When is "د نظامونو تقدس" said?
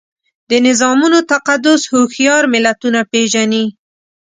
0.49-1.81